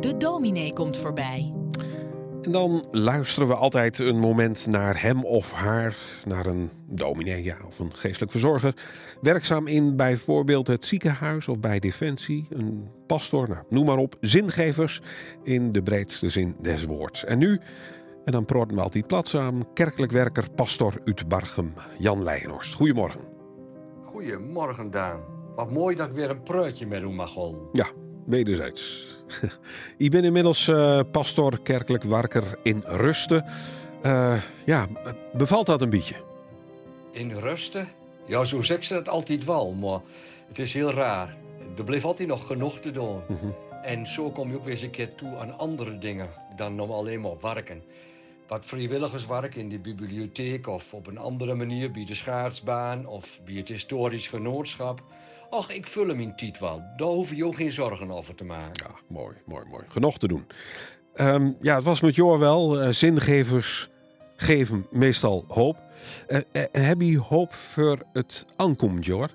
[0.00, 1.54] De dominee komt voorbij.
[2.42, 7.56] En dan luisteren we altijd een moment naar hem of haar, naar een dominee ja,
[7.66, 8.74] of een geestelijk verzorger.
[9.20, 15.00] Werkzaam in bijvoorbeeld het ziekenhuis of bij Defensie, een pastor, nou, noem maar op, zingevers
[15.42, 17.24] in de breedste zin des woords.
[17.24, 17.60] En nu,
[18.24, 22.74] en dan praten we altijd platzaam, kerkelijk werker, pastor uit Bargem, Jan Leijenhorst.
[22.74, 23.20] Goedemorgen.
[24.04, 25.20] Goedemorgen, Daan.
[25.56, 27.34] Wat mooi dat ik weer een preutje met u mag.
[27.72, 27.86] Ja,
[28.26, 29.08] wederzijds.
[29.96, 33.44] Ik ben inmiddels uh, pastor, kerkelijk werker in Rusten.
[34.06, 34.86] Uh, ja,
[35.32, 36.14] bevalt dat een beetje?
[37.12, 37.88] In Rusten?
[38.26, 40.00] Ja, zo zeg ze dat altijd wel, maar
[40.48, 41.36] het is heel raar.
[41.76, 43.20] Er bleef altijd nog genoeg te doen.
[43.28, 43.54] Mm -hmm.
[43.82, 46.90] En zo kom je ook weer eens een keer toe aan andere dingen dan nog
[46.90, 47.82] alleen maar werken.
[48.48, 53.54] Wat vrijwilligerswerk in de bibliotheek of op een andere manier bij de schaatsbaan of bij
[53.54, 55.02] het historisch genootschap.
[55.50, 56.82] Ach, ik vul hem in wel.
[56.96, 58.86] Daar hoef je ook geen zorgen over te maken.
[58.86, 59.84] Ja, mooi, mooi, mooi.
[59.88, 60.46] Genoeg te doen.
[61.14, 62.82] Um, ja, het was met jou wel.
[62.82, 63.88] Uh, zingevers
[64.36, 65.76] geven meestal hoop.
[66.28, 69.30] Uh, uh, heb je hoop voor het aankomt, Jor?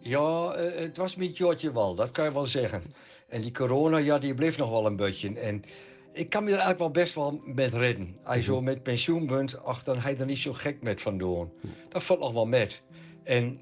[0.00, 1.94] Ja, het was met Jortje wel.
[1.94, 2.82] Dat kan je wel zeggen.
[3.28, 5.40] En die corona, ja, die bleef nog wel een beetje.
[5.40, 5.64] En
[6.12, 8.16] ik kan me er eigenlijk wel best wel met redden.
[8.24, 11.18] Als je zo met pensioen bent, ach, dan hij er niet zo gek met van
[11.18, 11.52] doen.
[11.88, 12.82] Dat valt nog wel met.
[13.24, 13.60] En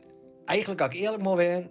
[0.51, 1.71] eigenlijk, als ik eerlijk moet zijn,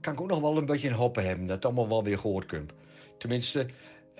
[0.00, 1.46] kan ik ook nog wel een beetje een hoppen hebben.
[1.46, 2.72] Dat het allemaal wel weer gehoord komt.
[3.18, 3.66] Tenminste,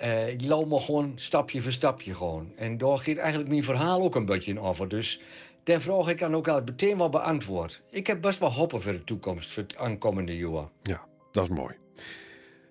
[0.03, 2.53] uh, ik loop maar gewoon stapje voor stapje gewoon.
[2.57, 4.89] En daar gaat eigenlijk mijn verhaal ook een beetje over.
[4.89, 5.21] Dus
[5.65, 7.83] daar vraag ik dan ook al meteen wel beantwoord.
[7.91, 10.69] Ik heb best wel hoppen voor de toekomst, voor het aankomende jaar.
[10.83, 11.75] Ja, dat is mooi.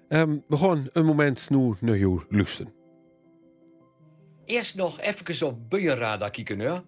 [0.10, 2.74] Um, we gaan een moment nu naar jou lusten.
[4.46, 6.80] Eerst nog even op buienradar kijken, hè?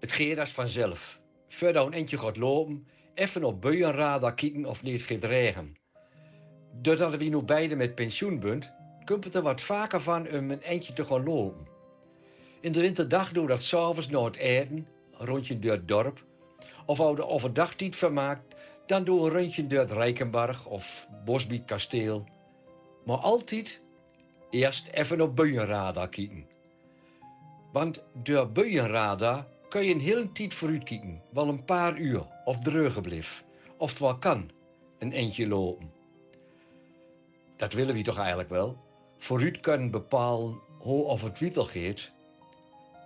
[0.00, 1.20] Het gaat als vanzelf.
[1.48, 5.64] Verder een eentje gaat lopen, even op buienradar kijken of niet gaat.
[6.72, 8.72] Doordat we nu beide met pensioen bent,
[9.04, 11.66] komt het er wat vaker van om een eentje te gaan lopen.
[12.60, 14.86] In de winterdag doen we dat s'avonds na het eten,
[15.18, 16.24] een rondje door het dorp.
[16.86, 18.54] Of als de overdag niet vermaakt,
[18.86, 22.24] dan doen een rondje door het Rijkenbarg of Bosbiek kasteel.
[23.04, 23.82] Maar altijd
[24.50, 26.46] eerst even op buienradar kijken.
[27.72, 32.60] Want door buienradar kun je een hele tijd vooruit kijken, wel een paar uur of
[32.60, 33.44] dreugen blijf.
[33.76, 34.50] Of het kan,
[34.98, 35.92] een eentje lopen.
[37.56, 38.76] Dat willen we toch eigenlijk wel?
[39.18, 42.10] Vooruit kunnen bepalen hoe of het wietel gaat.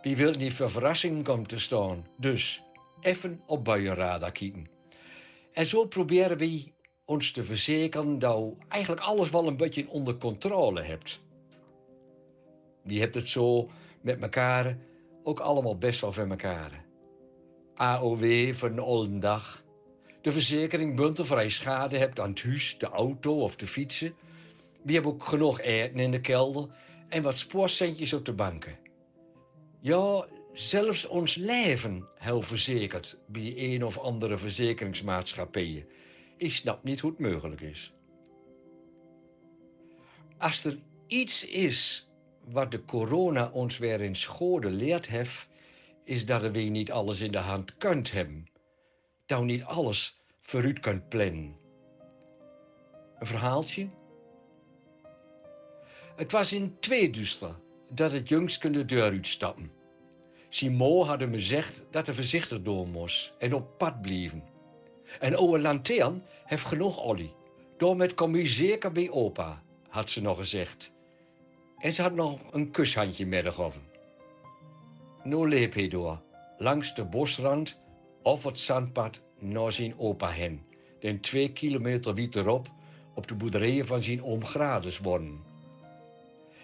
[0.02, 2.06] Wie wil niet voor verrassingen komen te staan?
[2.16, 2.62] Dus
[3.00, 4.68] even op buienradar kijken.
[5.52, 6.72] En zo proberen we
[7.04, 11.20] ons te verzekeren dat je eigenlijk alles wel een beetje onder controle hebt.
[12.84, 14.78] Die hebt het zo met elkaar
[15.26, 16.84] ook allemaal best wel voor elkaar.
[17.74, 19.64] AOW voor een oude dag.
[20.20, 24.14] De verzekering buntenvrij schade hebt aan het huis, de auto of de fietsen.
[24.82, 26.68] We hebben ook genoeg eten in de kelder
[27.08, 28.78] en wat spoorcentjes op de banken.
[29.80, 35.86] Ja, zelfs ons leven heel verzekerd bij een of andere verzekeringsmaatschappijen.
[36.36, 37.92] Ik snap niet hoe het mogelijk is.
[40.38, 42.05] Als er iets is
[42.46, 45.48] wat de corona ons weer in schode leert heeft,
[46.04, 48.48] is dat we niet alles in de hand kunt hebben.
[49.26, 51.56] Dat we niet alles vooruit kunt plannen.
[53.18, 53.88] Een verhaaltje?
[56.16, 57.54] Het was in tweeduster
[57.90, 59.70] dat het jongske de deur uitstappen.
[60.48, 64.44] Simon had me gezegd dat hij voorzichtig door moest en op pad blijven.
[65.20, 67.34] En oude lantern heeft genoeg olie.
[67.76, 70.94] Daarmee kom u zeker bij opa, had ze nog gezegd.
[71.78, 73.82] En ze had nog een kushandje medegegeven.
[75.22, 76.22] Nu leep hij door,
[76.58, 77.78] langs de bosrand
[78.22, 80.66] of het zandpad naar zijn opa hen.
[81.00, 82.70] Den twee kilometer verderop
[83.14, 85.44] op de boerderijen van zijn oom Grades wonen.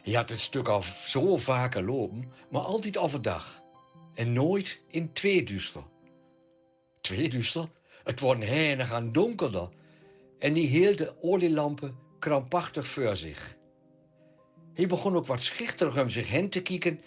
[0.02, 3.62] Hij had het stuk al zo vaker lopen, maar altijd overdag.
[4.14, 5.82] En nooit in tweeduister.
[7.00, 7.68] Tweeduister?
[8.04, 9.68] Het wordt heinig aan donkerder.
[10.38, 13.56] En die hield de olielampen krampachtig voor zich.
[14.74, 17.00] Hij begon ook wat schichterig om zich heen te kijken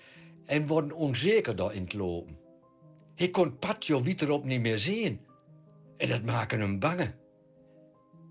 [0.46, 2.38] en wordt onzekerder in het lopen.
[3.16, 5.20] Hij kon Patjo Wieterop niet meer zien.
[5.98, 7.14] En dat maakte hem bange.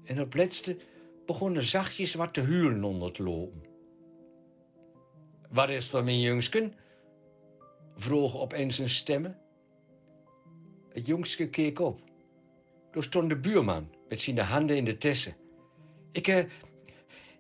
[0.04, 0.76] En op laatste
[1.26, 3.62] begon er zachtjes wat te huilen onder het lopen.
[5.50, 6.74] Wat is er, mijn jongsken?
[7.96, 9.38] vroeg opeens een stemmen.
[10.88, 12.00] Het jongske keek op.
[12.90, 15.36] Daar stond de buurman met zijn handen in de tessen.
[16.12, 16.44] Ik, uh,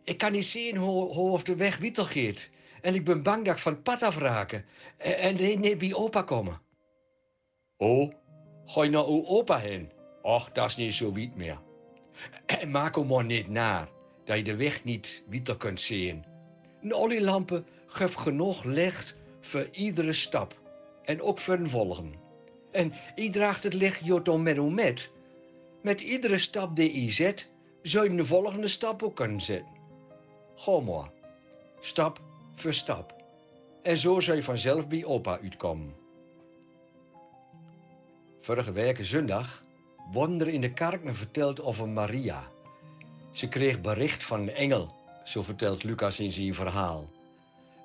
[0.04, 2.50] ik kan niet zien hoe, hoe of de weg wietel gaat.
[2.80, 4.64] En ik ben bang dat ik van het pad afraken.
[4.96, 6.60] En, en niet bij opa komen.
[7.76, 8.12] Oh,
[8.64, 9.92] ga je naar uw opa heen?
[10.22, 11.58] Och, dat is niet zo wiet meer.
[12.46, 13.88] En maak hem maar niet naar.
[14.24, 16.24] dat je de weg niet weer kunt zien.
[16.82, 20.60] Een olielampen geeft genoeg licht voor iedere stap
[21.02, 22.14] en ook voor een volgen.
[22.72, 25.10] En je draagt het licht jotom met met.
[25.82, 27.50] Met iedere stap die je zet,
[27.82, 29.73] zou je de volgende stap ook kunnen zetten.
[30.54, 31.10] Ga maar,
[31.80, 32.20] stap
[32.54, 33.14] voor stap.
[33.82, 35.94] En zo zou je vanzelf bij opa uitkomen.
[38.40, 39.64] Vorige week zondag
[40.12, 42.44] worden er in de kerk me verteld over Maria.
[43.32, 47.10] Ze kreeg bericht van een engel, zo vertelt Lucas in zijn verhaal.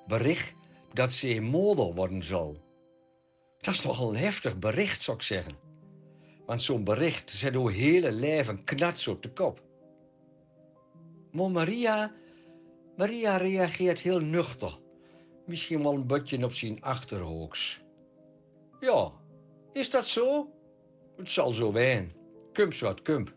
[0.06, 0.52] Bericht
[0.92, 2.56] dat ze moeder worden zal.
[3.60, 5.54] Dat is toch een heftig bericht, zou ik zeggen.
[6.46, 9.60] Want zo'n bericht zet uw hele leven knats op de kop.
[11.30, 12.12] Maar Maria,
[13.00, 14.78] Maria reageert heel nuchter.
[15.46, 17.80] Misschien wel een beetje op zijn achterhoeks.
[18.80, 19.12] Ja,
[19.72, 20.50] is dat zo?
[21.16, 22.12] Het zal zo zijn.
[22.52, 23.34] Kump wat kump.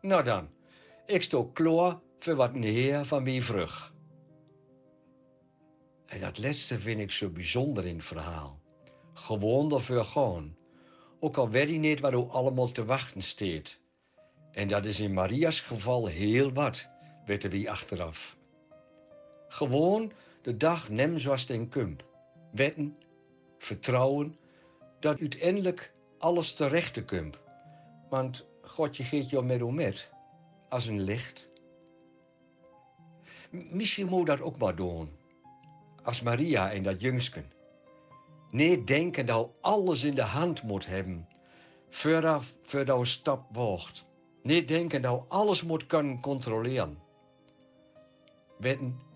[0.00, 0.48] Nou dan,
[1.06, 3.94] ik sto klaar voor wat een heer van mij vrug.
[6.06, 8.60] En dat laatste vind ik zo bijzonder in het verhaal.
[9.12, 10.56] Gewoon ervoor gaan.
[11.20, 13.80] Ook al weet hij niet waar u allemaal te wachten steekt.
[14.50, 16.88] En dat is in Maria's geval heel wat,
[17.24, 18.40] weten we achteraf.
[19.52, 20.12] Gewoon
[20.42, 22.04] de dag nemen zoals den kump.
[22.50, 22.96] Wetten,
[23.58, 24.36] vertrouwen,
[25.00, 27.36] dat uiteindelijk alles terecht komt.
[28.08, 30.10] Want Godje geeft jou met met,
[30.68, 31.48] als een licht.
[33.50, 35.10] Misschien moet dat ook maar doen,
[36.02, 37.52] als Maria en dat jungsken.
[38.50, 41.28] Nee, denken dat alles in de hand moet hebben,
[41.88, 44.04] vooraf voordat een stap wordt.
[44.42, 46.98] Nee, denken dat alles moet kunnen controleren.
[48.58, 49.10] Wetten,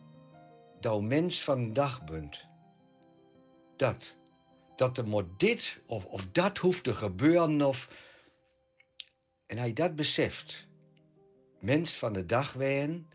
[1.01, 2.47] mens van dag bent.
[3.77, 4.17] Dat
[4.77, 7.63] dat er moet dit of, of dat hoeft te gebeuren.
[7.63, 7.89] Of...
[9.47, 10.67] En hij dat beseft,
[11.61, 13.09] mens van de dag zijn,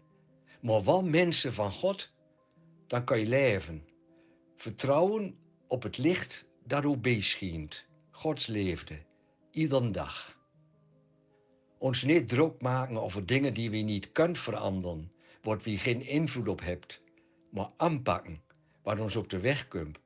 [0.61, 2.11] maar wel mensen van God,
[2.87, 3.85] dan kan je leven.
[4.55, 5.37] Vertrouwen
[5.67, 7.85] op het licht dat u beschijnt.
[8.11, 8.99] Gods leefde,
[9.51, 10.39] iedere dag.
[11.77, 16.47] Ons niet druk maken over dingen die we niet kunnen veranderen, wat we geen invloed
[16.47, 17.01] op hebt,
[17.51, 18.41] maar aanpakken
[18.81, 19.97] wat ons op de weg komt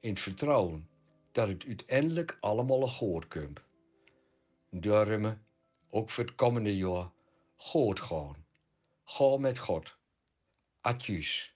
[0.00, 0.88] in het vertrouwen
[1.32, 3.60] dat het uiteindelijk allemaal goed komt.
[4.70, 5.38] Daarom,
[5.90, 7.10] ook voor het komende jaar,
[7.56, 8.36] goed gaan.
[9.04, 9.96] Ga met God.
[10.80, 11.53] Adjus.